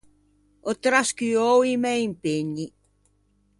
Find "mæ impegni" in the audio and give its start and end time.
1.83-2.67